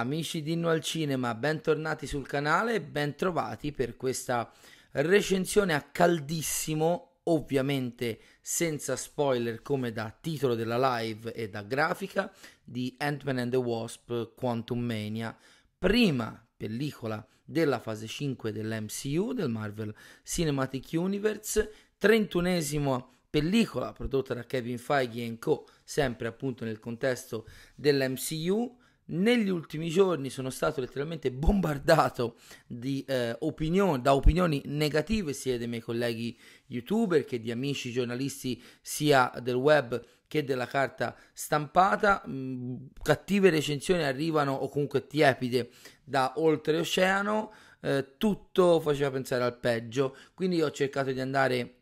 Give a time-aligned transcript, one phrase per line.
[0.00, 4.50] Amici di Inno al Cinema, bentornati sul canale e bentrovati per questa
[4.92, 12.32] recensione a caldissimo, ovviamente senza spoiler come da titolo della live e da grafica,
[12.64, 15.36] di Ant-Man and the Wasp Quantum Mania,
[15.76, 19.94] prima pellicola della fase 5 dell'MCU, del Marvel
[20.24, 28.78] Cinematic Universe, 31esimo pellicola prodotta da Kevin Feige Co, sempre appunto nel contesto dell'MCU,
[29.10, 32.36] negli ultimi giorni sono stato letteralmente bombardato
[32.80, 39.32] eh, opinioni, da opinioni negative sia dei miei colleghi youtuber che di amici giornalisti sia
[39.42, 42.22] del web che della carta stampata.
[42.28, 45.70] Mm, cattive recensioni arrivano o comunque tiepide
[46.04, 47.52] da oltreoceano.
[47.82, 51.76] Eh, tutto faceva pensare al peggio, quindi ho cercato di andare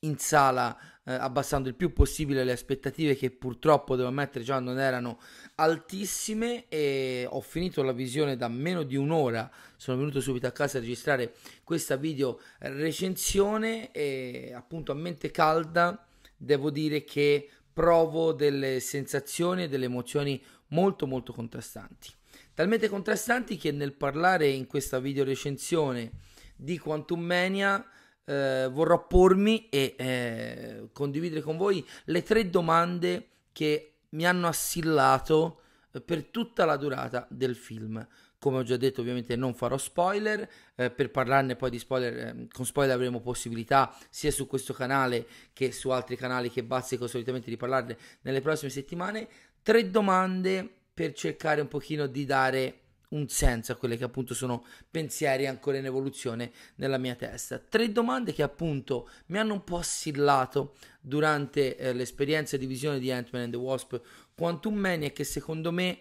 [0.00, 4.78] in sala eh, abbassando il più possibile le aspettative che purtroppo devo ammettere già non
[4.78, 5.20] erano
[5.56, 6.64] altissime.
[6.68, 9.50] E ho finito la visione da meno di un'ora.
[9.76, 13.90] Sono venuto subito a casa a registrare questa video recensione.
[13.92, 21.06] E appunto a mente calda devo dire che provo delle sensazioni e delle emozioni molto
[21.06, 22.08] molto contrastanti.
[22.54, 26.12] Talmente contrastanti che nel parlare in questa video recensione
[26.56, 27.84] di Quantum Mania
[28.24, 35.60] eh, vorrò pormi e eh, condividere con voi le tre domande che mi hanno assillato
[35.92, 38.06] eh, per tutta la durata del film.
[38.38, 42.48] Come ho già detto, ovviamente non farò spoiler, eh, per parlarne poi di spoiler, eh,
[42.52, 47.48] con spoiler avremo possibilità sia su questo canale che su altri canali che bazzico solitamente
[47.48, 49.28] di parlarne nelle prossime settimane.
[49.62, 52.80] Tre domande per cercare un pochino di dare
[53.14, 57.58] un senso a quelle che appunto sono pensieri ancora in evoluzione nella mia testa.
[57.58, 63.10] Tre domande che appunto mi hanno un po' assillato durante eh, l'esperienza di visione di
[63.10, 64.00] Ant-Man and the Wasp
[64.34, 65.98] Quantum Mania che secondo me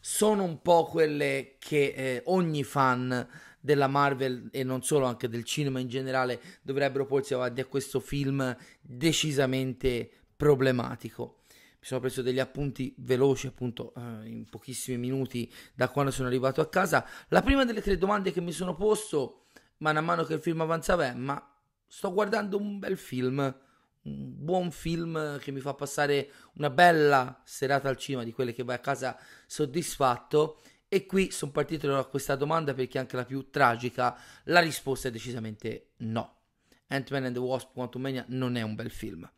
[0.00, 3.28] sono un po' quelle che eh, ogni fan
[3.60, 8.00] della Marvel e non solo anche del cinema in generale dovrebbero porsi avanti a questo
[8.00, 11.39] film decisamente problematico
[11.80, 16.60] mi sono preso degli appunti veloci appunto eh, in pochissimi minuti da quando sono arrivato
[16.60, 17.06] a casa.
[17.28, 19.46] La prima delle tre domande che mi sono posto
[19.78, 21.42] man mano che il film avanzava è ma
[21.86, 23.38] sto guardando un bel film,
[24.02, 28.62] un buon film che mi fa passare una bella serata al cinema di quelle che
[28.62, 33.48] vai a casa soddisfatto e qui sono partito da questa domanda perché anche la più
[33.48, 36.40] tragica, la risposta è decisamente no.
[36.88, 39.30] Ant-Man and the Wasp Quantumania non è un bel film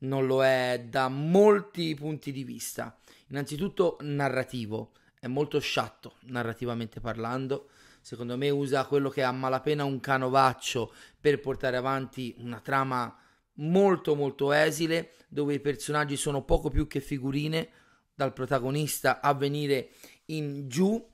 [0.00, 2.96] non lo è da molti punti di vista.
[3.28, 7.68] Innanzitutto narrativo, è molto sciatto narrativamente parlando.
[8.00, 13.14] Secondo me usa quello che è a malapena un canovaccio per portare avanti una trama
[13.54, 17.68] molto molto esile, dove i personaggi sono poco più che figurine,
[18.14, 19.90] dal protagonista a venire
[20.26, 21.06] in giù.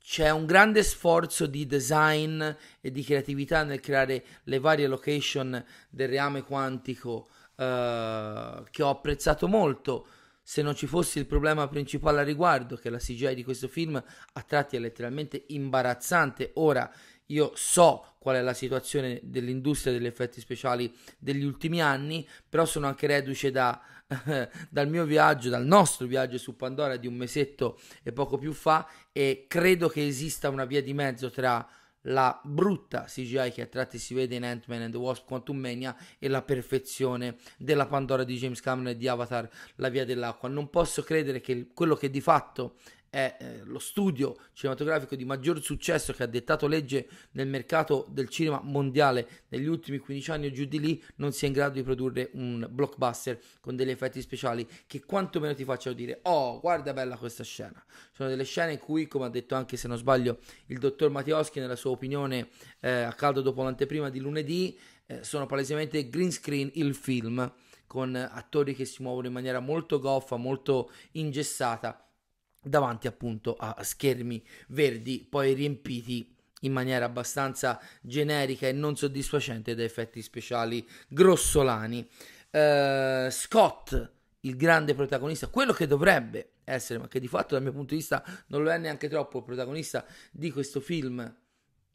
[0.00, 2.42] C'è un grande sforzo di design
[2.80, 7.28] e di creatività nel creare le varie location del reame quantico
[7.62, 10.06] eh, che ho apprezzato molto.
[10.44, 13.94] Se non ci fosse il problema principale a riguardo, che la CGI di questo film
[14.32, 16.50] a tratti è letteralmente imbarazzante.
[16.54, 16.90] Ora
[17.26, 22.86] io so qual è la situazione dell'industria degli effetti speciali degli ultimi anni, però sono
[22.86, 23.80] anche reduce da,
[24.68, 28.88] dal mio viaggio, dal nostro viaggio su Pandora di un mesetto e poco più fa
[29.12, 31.66] e credo che esista una via di mezzo tra
[32.02, 35.96] la brutta CGI che a tratti si vede in Ant-Man and the Wasp Quantum Mania
[36.18, 40.48] e la perfezione della Pandora di James Cameron e di Avatar La Via dell'Acqua.
[40.48, 42.76] Non posso credere che quello che di fatto
[43.12, 48.30] è eh, lo studio cinematografico di maggior successo che ha dettato legge nel mercato del
[48.30, 51.82] cinema mondiale negli ultimi 15 anni o giù di lì, non sia in grado di
[51.82, 57.18] produrre un blockbuster con degli effetti speciali che quantomeno ti facciano dire oh guarda bella
[57.18, 57.84] questa scena.
[58.12, 60.38] Sono delle scene in cui, come ha detto anche se non sbaglio
[60.68, 62.48] il dottor Mattioschi nella sua opinione
[62.80, 67.52] eh, a caldo dopo l'anteprima di lunedì, eh, sono palesemente green screen il film
[67.86, 72.06] con attori che si muovono in maniera molto goffa, molto ingessata
[72.62, 79.82] davanti appunto a schermi verdi poi riempiti in maniera abbastanza generica e non soddisfacente da
[79.82, 82.08] effetti speciali grossolani.
[82.50, 84.10] Uh, Scott,
[84.40, 88.00] il grande protagonista, quello che dovrebbe essere, ma che di fatto dal mio punto di
[88.00, 91.36] vista non lo è neanche troppo, il protagonista di questo film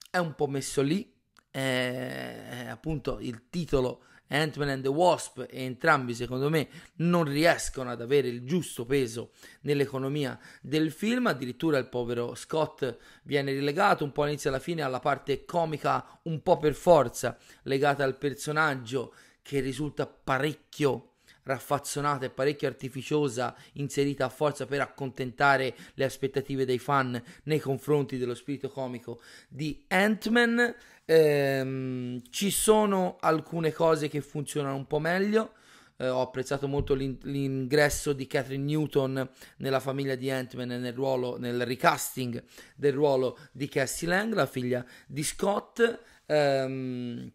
[0.10, 1.14] è un po' messo lì,
[1.50, 8.02] è, appunto il titolo Ant-Man and the Wasp e entrambi secondo me non riescono ad
[8.02, 9.32] avere il giusto peso
[9.62, 14.82] nell'economia del film, addirittura il povero Scott viene rilegato un po' all'inizio e alla fine
[14.82, 21.14] alla parte comica un po' per forza legata al personaggio che risulta parecchio
[21.48, 28.18] raffazzonata e parecchio artificiosa inserita a forza per accontentare le aspettative dei fan nei confronti
[28.18, 30.76] dello spirito comico di Ant-Man.
[31.06, 35.54] Ehm, ci sono alcune cose che funzionano un po' meglio.
[36.00, 39.28] Eh, ho apprezzato molto l'in- l'ingresso di Catherine Newton
[39.58, 42.44] nella famiglia di Ant-Man nel, ruolo, nel recasting
[42.76, 46.00] del ruolo di Cassie Lang, la figlia di Scott.
[46.26, 47.32] Ehm,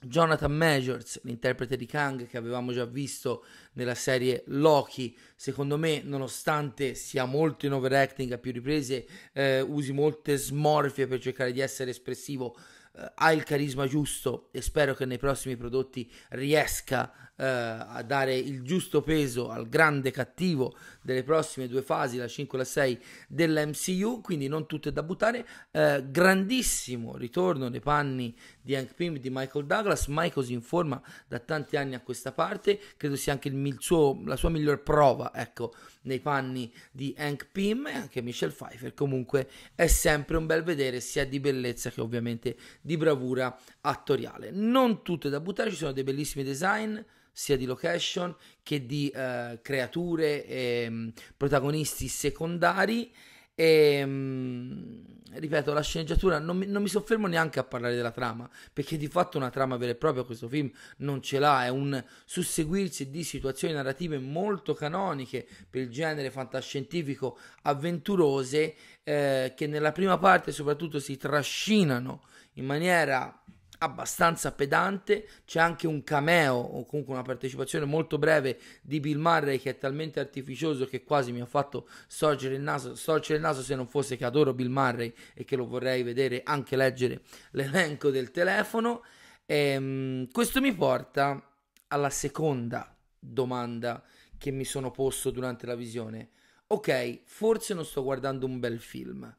[0.00, 6.94] Jonathan Majors, l'interprete di Kang che avevamo già visto nella serie Loki, secondo me, nonostante
[6.94, 11.90] sia molto in overacting a più riprese, eh, usi molte smorfie per cercare di essere
[11.90, 12.56] espressivo,
[12.94, 18.34] eh, ha il carisma giusto e spero che nei prossimi prodotti riesca eh, a dare
[18.34, 23.02] il giusto peso al grande cattivo delle prossime due fasi, la 5 e la 6
[23.28, 25.46] dell'MCU, quindi non tutte da buttare.
[25.70, 31.00] Eh, grandissimo ritorno nei panni di Hank Pym di Michael Douglas, mai così in forma
[31.28, 35.32] da tanti anni a questa parte, credo sia anche il suo, la sua miglior prova,
[35.34, 38.94] ecco, nei panni di Hank Pym e anche Michelle Pfeiffer.
[38.94, 44.50] Comunque è sempre un bel vedere sia di bellezza che ovviamente di bravura attoriale.
[44.50, 46.98] Non tutte da buttare, ci sono dei bellissimi design
[47.38, 53.12] sia di location che di uh, creature e um, protagonisti secondari.
[53.54, 55.04] E um,
[55.34, 59.06] ripeto, la sceneggiatura non mi, non mi, soffermo neanche a parlare della trama, perché di
[59.06, 63.22] fatto una trama vera e propria questo film non ce l'ha, è un susseguirsi di
[63.22, 68.74] situazioni narrative molto canoniche per il genere fantascientifico avventurose
[69.04, 72.22] eh, che nella prima parte soprattutto si trascinano
[72.54, 73.42] in maniera
[73.78, 79.58] abbastanza pedante, c'è anche un cameo o comunque una partecipazione molto breve di Bill Murray
[79.58, 83.62] che è talmente artificioso che quasi mi ha fatto sorgere il naso, sorgere il naso
[83.62, 88.10] se non fosse che adoro Bill Murray e che lo vorrei vedere anche leggere l'elenco
[88.10, 89.02] del telefono.
[89.44, 91.40] E, ehm, questo mi porta
[91.88, 94.02] alla seconda domanda
[94.38, 96.30] che mi sono posto durante la visione.
[96.68, 99.34] Ok, forse non sto guardando un bel film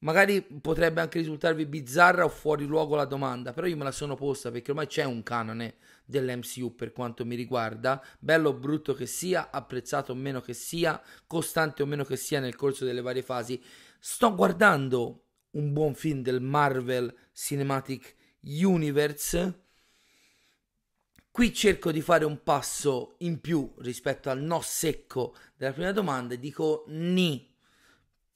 [0.00, 4.14] Magari potrebbe anche risultarvi bizzarra o fuori luogo la domanda, però io me la sono
[4.14, 5.74] posta perché ormai c'è un canone
[6.04, 11.02] dell'MCU per quanto mi riguarda, bello o brutto che sia, apprezzato o meno che sia,
[11.26, 13.60] costante o meno che sia nel corso delle varie fasi.
[13.98, 19.62] Sto guardando un buon film del Marvel Cinematic Universe.
[21.28, 26.34] Qui cerco di fare un passo in più rispetto al no secco della prima domanda
[26.34, 27.48] e dico ni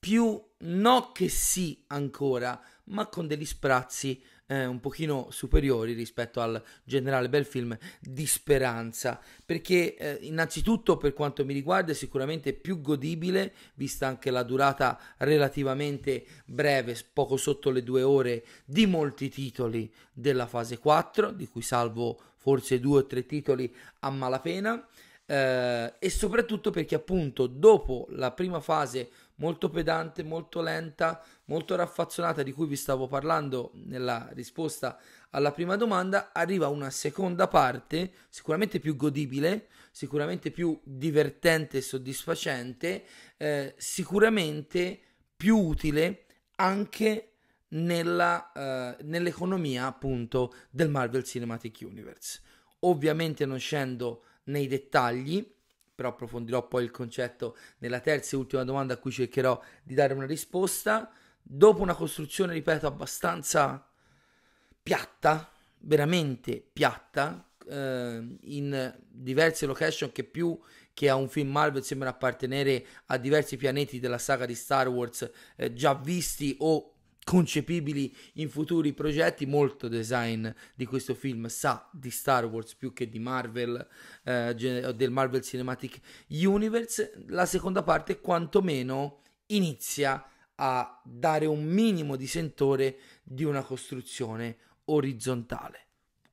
[0.02, 6.60] più no che sì ancora, ma con degli sprazzi eh, un pochino superiori rispetto al
[6.82, 12.81] generale bel film di speranza, perché eh, innanzitutto per quanto mi riguarda è sicuramente più
[12.81, 19.88] godibile, vista anche la durata relativamente breve, poco sotto le due ore, di molti titoli
[20.12, 24.84] della fase 4, di cui salvo forse due o tre titoli a malapena.
[25.25, 29.08] Eh, e soprattutto perché appunto dopo la prima fase
[29.43, 34.97] molto pedante, molto lenta, molto raffazzonata di cui vi stavo parlando nella risposta
[35.31, 43.05] alla prima domanda, arriva una seconda parte sicuramente più godibile, sicuramente più divertente e soddisfacente,
[43.37, 45.00] eh, sicuramente
[45.37, 47.32] più utile anche
[47.70, 52.41] nella, uh, nell'economia appunto del Marvel Cinematic Universe.
[52.81, 55.44] Ovviamente non scendo nei dettagli,
[55.94, 60.15] però approfondirò poi il concetto nella terza e ultima domanda a cui cercherò di dare
[60.15, 61.11] una risposta.
[61.43, 63.89] Dopo una costruzione, ripeto, abbastanza
[64.82, 70.58] piatta, veramente piatta, eh, in diverse location che più
[70.94, 75.31] che a un film Marvel sembra appartenere a diversi pianeti della saga di Star Wars
[75.56, 76.92] eh, già visti o
[77.24, 79.46] concepibili in futuri progetti.
[79.46, 83.86] Molto design di questo film sa di Star Wars più che di Marvel,
[84.24, 87.24] eh, del Marvel Cinematic Universe.
[87.29, 90.26] La seconda parte, quantomeno, inizia
[90.56, 95.86] a dare un minimo di sentore di una costruzione orizzontale.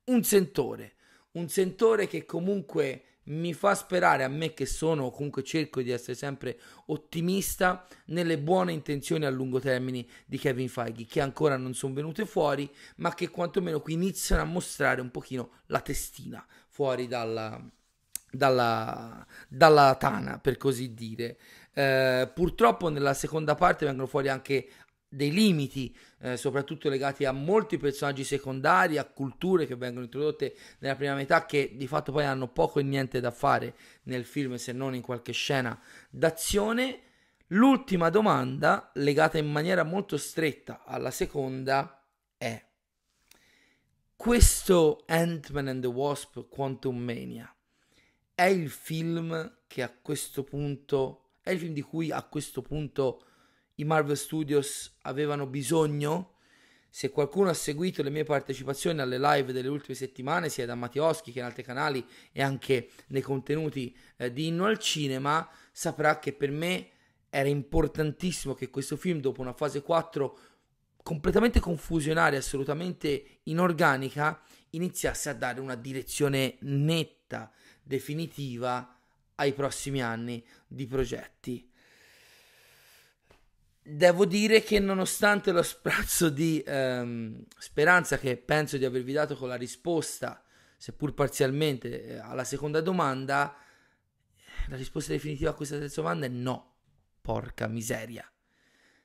[0.05, 0.95] Un sentore,
[1.31, 6.15] un sentore che comunque mi fa sperare a me che sono, comunque cerco di essere
[6.15, 11.93] sempre ottimista nelle buone intenzioni a lungo termine di Kevin Feige, che ancora non sono
[11.93, 17.61] venute fuori, ma che quantomeno qui iniziano a mostrare un pochino la testina fuori dalla,
[18.31, 21.37] dalla, dalla tana, per così dire.
[21.73, 24.67] Eh, purtroppo nella seconda parte vengono fuori anche
[25.09, 30.95] dei limiti, eh, soprattutto legati a molti personaggi secondari, a culture che vengono introdotte nella
[30.95, 34.71] prima metà, che di fatto poi hanno poco e niente da fare nel film se
[34.71, 35.77] non in qualche scena
[36.09, 37.01] d'azione.
[37.47, 42.05] L'ultima domanda, legata in maniera molto stretta alla seconda,
[42.37, 42.63] è
[44.15, 47.51] questo Ant-Man and the Wasp Quantum Mania
[48.39, 53.25] è il film che a questo punto, è il film di cui a questo punto
[53.79, 56.35] i Marvel Studios avevano bisogno.
[56.89, 61.31] Se qualcuno ha seguito le mie partecipazioni alle live delle ultime settimane, sia da Mattioschi
[61.31, 66.33] che in altri canali e anche nei contenuti eh, di Inno al Cinema, saprà che
[66.33, 66.89] per me
[67.29, 70.39] era importantissimo che questo film, dopo una fase 4
[71.03, 78.99] completamente confusionaria, assolutamente inorganica, iniziasse a dare una direzione netta, definitiva
[79.35, 81.69] ai prossimi anni di progetti.
[83.91, 89.47] Devo dire che nonostante lo sprazzo di ehm, speranza che penso di avervi dato con
[89.47, 90.43] la risposta,
[90.77, 93.55] seppur parzialmente, eh, alla seconda domanda,
[94.67, 96.75] la risposta definitiva a questa terza domanda è no.
[97.19, 98.31] Porca miseria.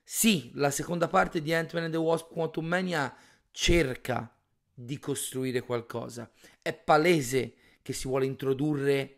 [0.03, 3.11] Sì, la seconda parte di Ant-Man and the Wasp Quantum Mania
[3.49, 4.37] cerca
[4.71, 6.31] di costruire qualcosa.
[6.61, 9.17] È palese che si vuole introdurre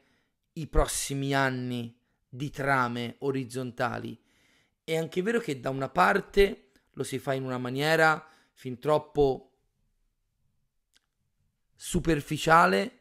[0.54, 1.94] i prossimi anni
[2.30, 4.18] di trame orizzontali.
[4.88, 9.52] È anche vero che da una parte lo si fa in una maniera fin troppo
[11.76, 13.00] superficiale,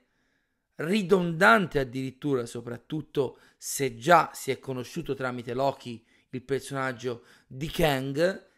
[0.75, 8.49] ridondante addirittura, soprattutto se già si è conosciuto tramite Loki il personaggio di Kang,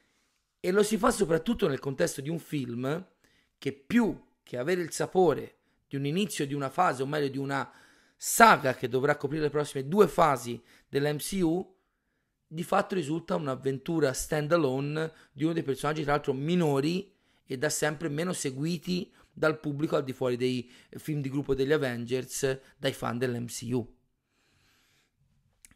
[0.58, 3.06] e lo si fa soprattutto nel contesto di un film
[3.58, 7.37] che più che avere il sapore di un inizio di una fase, o meglio di
[7.37, 7.70] una
[8.16, 10.58] saga che dovrà coprire le prossime due fasi
[10.88, 11.76] dell'MCU,
[12.50, 17.14] di fatto risulta un'avventura stand alone di uno dei personaggi tra l'altro minori
[17.44, 21.72] e da sempre meno seguiti dal pubblico al di fuori dei film di gruppo degli
[21.72, 23.96] Avengers dai fan dell'MCU.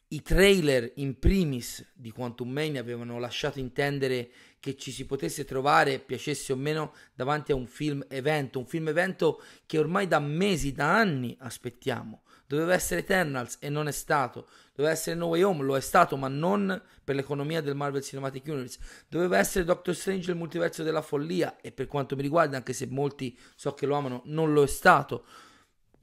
[0.08, 6.00] I trailer in primis di Quantum Mania avevano lasciato intendere che ci si potesse trovare,
[6.00, 10.72] piacesse o meno, davanti a un film evento, un film evento che ormai da mesi,
[10.72, 12.24] da anni aspettiamo.
[12.54, 14.48] Doveva essere Eternals e non è stato.
[14.74, 18.46] Doveva essere No Way Home, lo è stato, ma non per l'economia del Marvel Cinematic
[18.46, 18.78] Universe.
[19.08, 22.86] Doveva essere Doctor Strange il multiverso della follia e per quanto mi riguarda, anche se
[22.86, 25.24] molti so che lo amano, non lo è stato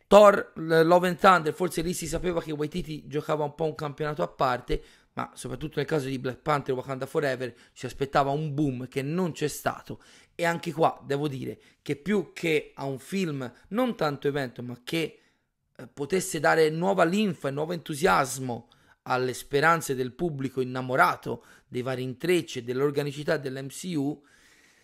[0.09, 4.23] Thor, Love and Thunder, forse lì si sapeva che Waititi giocava un po' un campionato
[4.23, 4.81] a parte,
[5.13, 9.33] ma soprattutto nel caso di Black Panther Wakanda Forever si aspettava un boom che non
[9.33, 10.01] c'è stato.
[10.33, 14.79] E anche qua devo dire che più che a un film non tanto evento, ma
[14.83, 15.19] che
[15.87, 18.69] potesse dare nuova linfa e nuovo entusiasmo
[19.03, 24.23] alle speranze del pubblico innamorato dei vari intrecci e dell'organicità dell'MCU,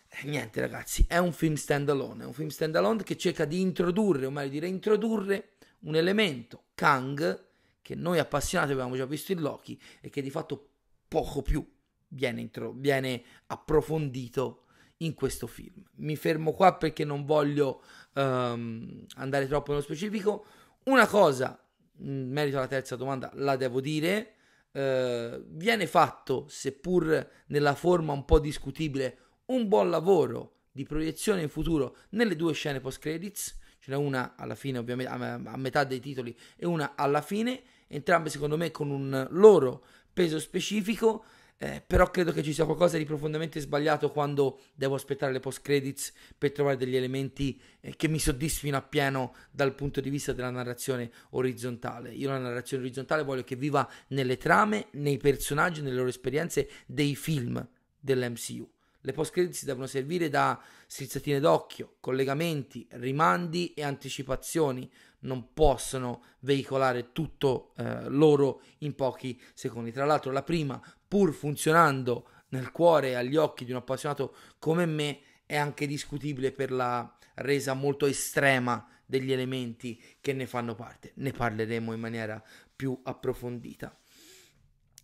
[0.08, 4.26] eh, niente ragazzi, è un film standalone, è un film standalone che cerca di introdurre,
[4.26, 5.50] o meglio di reintrodurre,
[5.82, 7.44] un elemento, Kang,
[7.82, 10.70] che noi appassionati abbiamo già visto in Loki e che di fatto
[11.08, 11.64] poco più
[12.08, 14.64] viene, intro- viene approfondito
[14.98, 15.84] in questo film.
[15.98, 17.84] Mi fermo qua perché non voglio
[18.14, 20.46] um, andare troppo nello specifico.
[20.86, 21.60] Una cosa,
[22.00, 24.34] in merito alla terza domanda, la devo dire.
[24.76, 31.50] Uh, viene fatto, seppur nella forma un po' discutibile, un buon lavoro di proiezione in
[31.50, 36.02] futuro nelle due scene post credits, ce n'è una alla fine ovviamente a metà dei
[36.02, 41.24] titoli e una alla fine, entrambe secondo me con un loro peso specifico.
[41.58, 45.62] Eh, però credo che ci sia qualcosa di profondamente sbagliato quando devo aspettare le post
[45.62, 50.50] credits per trovare degli elementi eh, che mi soddisfino appieno dal punto di vista della
[50.50, 52.12] narrazione orizzontale.
[52.12, 57.16] Io la narrazione orizzontale voglio che viva nelle trame, nei personaggi, nelle loro esperienze dei
[57.16, 57.66] film
[57.98, 58.70] dell'MCU.
[59.06, 64.92] Le post credits devono servire da strizzatine d'occhio, collegamenti, rimandi e anticipazioni.
[65.26, 69.92] Non possono veicolare tutto eh, loro in pochi secondi.
[69.92, 74.86] Tra l'altro, la prima, pur funzionando nel cuore e agli occhi di un appassionato come
[74.86, 81.12] me, è anche discutibile per la resa molto estrema degli elementi che ne fanno parte.
[81.16, 82.42] Ne parleremo in maniera
[82.76, 83.98] più approfondita.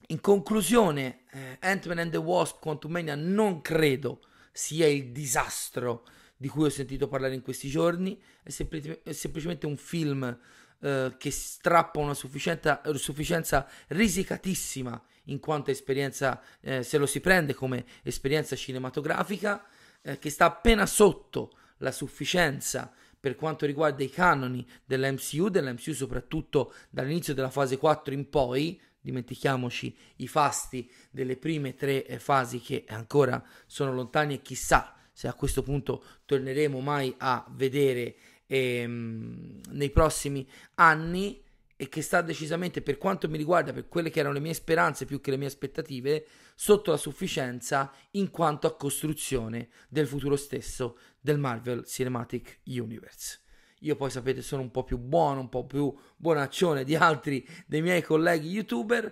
[0.08, 6.06] In conclusione, eh, Ant-Man and the Wasp Quantumania non credo sia il disastro
[6.41, 10.39] di cui ho sentito parlare in questi giorni, è, sempl- è semplicemente un film
[10.79, 17.86] eh, che strappa una sufficienza risicatissima in quanto esperienza, eh, se lo si prende come
[18.01, 19.63] esperienza cinematografica,
[20.01, 26.74] eh, che sta appena sotto la sufficienza per quanto riguarda i canoni dell'MCU, dell'MCU soprattutto
[26.89, 32.86] dall'inizio della fase 4 in poi, dimentichiamoci i fasti delle prime tre eh, fasi che
[32.88, 38.15] ancora sono lontani e chissà se a questo punto torneremo mai a vedere
[38.48, 41.41] ehm, nei prossimi anni
[41.75, 45.06] e che sta decisamente per quanto mi riguarda per quelle che erano le mie speranze
[45.06, 51.00] più che le mie aspettative sotto la sufficienza in quanto a costruzione del futuro stesso
[51.20, 53.39] del Marvel Cinematic Universe.
[53.80, 57.82] io poi sapete sono un po' più buono, un po' più buonaccione di altri dei
[57.82, 59.12] miei colleghi youtuber.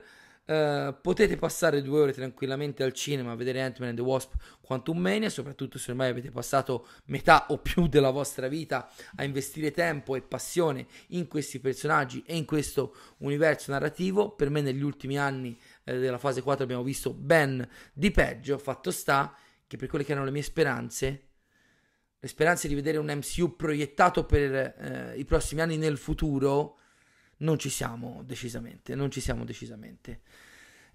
[0.50, 4.98] Uh, potete passare due ore tranquillamente al cinema a vedere Ant-Man and the Wasp Quantum
[4.98, 10.16] Mania, soprattutto se ormai avete passato metà o più della vostra vita a investire tempo
[10.16, 14.32] e passione in questi personaggi e in questo universo narrativo.
[14.32, 18.90] Per me negli ultimi anni eh, della fase 4 abbiamo visto ben di peggio, fatto
[18.90, 19.36] sta
[19.68, 21.28] che per quelle che erano le mie speranze,
[22.18, 26.80] le speranze di vedere un MCU proiettato per eh, i prossimi anni nel futuro,
[27.40, 30.22] non ci siamo decisamente, non ci siamo decisamente.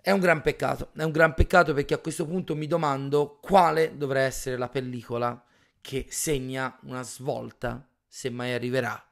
[0.00, 3.96] È un gran peccato, è un gran peccato perché a questo punto mi domando quale
[3.96, 5.42] dovrà essere la pellicola
[5.80, 9.02] che segna una svolta, se mai arriverà,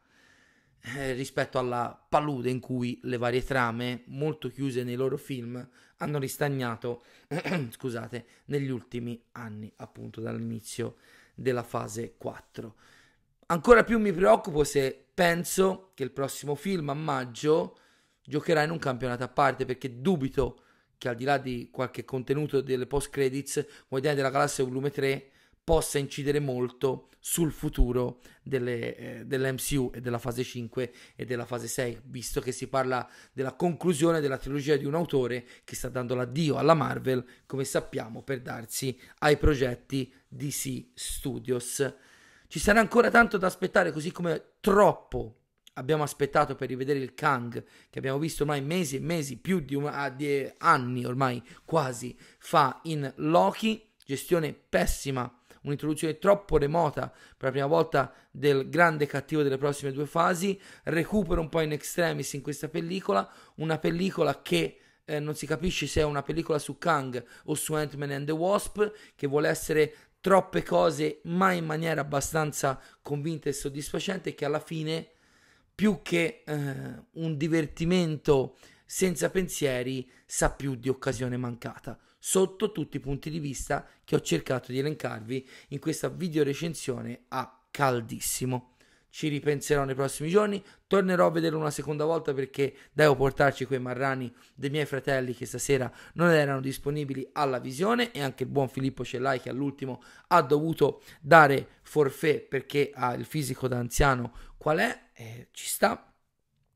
[0.85, 5.67] eh, rispetto alla palude in cui le varie trame, molto chiuse nei loro film,
[5.99, 7.05] hanno ristagnato,
[7.71, 10.97] scusate, negli ultimi anni, appunto dall'inizio
[11.35, 12.75] della fase 4.
[13.47, 17.79] Ancora più mi preoccupo se penso che il prossimo film a maggio
[18.25, 20.63] giocherà in un campionato a parte perché dubito
[20.99, 25.31] che al di là di qualche contenuto delle post credits Guardiani della Galassia volume 3
[25.63, 31.69] possa incidere molto sul futuro delle, eh, dell'MCU e della fase 5 e della fase
[31.69, 36.17] 6, visto che si parla della conclusione della trilogia di un autore che sta dando
[36.17, 42.11] l'addio alla Marvel, come sappiamo, per darsi ai progetti DC Studios.
[42.53, 45.37] Ci sarà ancora tanto da aspettare, così come troppo
[45.77, 49.75] abbiamo aspettato per rivedere il Kang, che abbiamo visto ormai mesi e mesi, più di,
[49.75, 57.51] una, di anni ormai quasi, fa in Loki, gestione pessima un'introduzione troppo remota per la
[57.53, 62.43] prima volta del grande cattivo delle prossime due fasi, recupero un po' in extremis in
[62.43, 67.25] questa pellicola, una pellicola che eh, non si capisce se è una pellicola su Kang
[67.45, 72.81] o su Ant-Man and the Wasp, che vuole essere troppe cose ma in maniera abbastanza
[73.03, 75.09] convinta e soddisfacente che alla fine
[75.75, 76.55] più che eh,
[77.11, 83.85] un divertimento senza pensieri sa più di occasione mancata sotto tutti i punti di vista
[84.05, 88.72] che ho cercato di elencarvi in questa video recensione a caldissimo.
[89.15, 93.79] Ci ripenserò nei prossimi giorni, tornerò a vederlo una seconda volta perché devo portarci quei
[93.79, 98.71] marrani dei miei fratelli che stasera non erano disponibili alla visione e anche il buon
[98.71, 104.79] Filippo Cellai che all'ultimo ha dovuto dare forfè perché ha il fisico da anziano qual
[104.79, 106.11] è, eh, ci sta,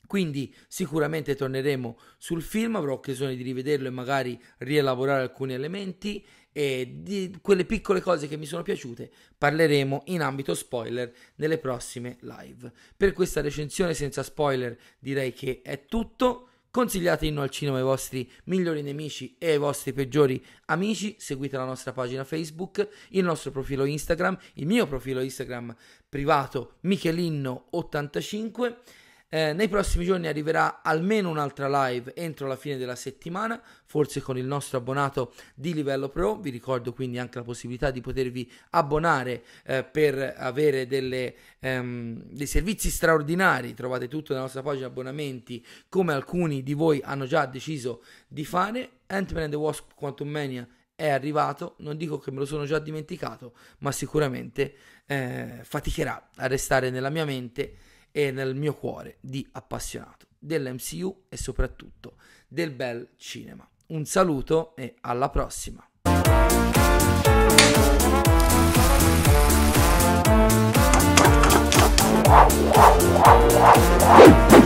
[0.07, 6.23] quindi sicuramente torneremo sul film, avrò occasione di rivederlo e magari rielaborare alcuni elementi
[6.57, 12.17] e di quelle piccole cose che mi sono piaciute parleremo in ambito spoiler nelle prossime
[12.21, 12.73] live.
[12.97, 16.49] Per questa recensione senza spoiler direi che è tutto.
[16.71, 21.15] Consigliate Inno al cinema ai vostri migliori nemici e ai vostri peggiori amici.
[21.19, 25.77] Seguite la nostra pagina Facebook, il nostro profilo Instagram, il mio profilo Instagram
[26.09, 28.77] privato Michelinno85
[29.29, 34.39] eh, nei prossimi giorni arriverà almeno un'altra live entro la fine della settimana, forse con
[34.39, 36.37] il nostro abbonato di livello pro.
[36.37, 42.47] Vi ricordo quindi anche la possibilità di potervi abbonare eh, per avere delle, ehm, dei
[42.47, 43.75] servizi straordinari.
[43.75, 48.91] Trovate tutto nella nostra pagina abbonamenti, come alcuni di voi hanno già deciso di fare.
[49.07, 52.79] Ant-Man and the Wasp Quantum Mania è arrivato, non dico che me lo sono già
[52.79, 54.75] dimenticato, ma sicuramente
[55.07, 57.77] eh, faticherà a restare nella mia mente
[58.17, 62.15] e nel mio cuore di appassionato dell'MCU e soprattutto
[62.49, 63.69] del bel cinema.
[63.89, 65.87] Un saluto e alla prossima.
[74.49, 74.66] Wow.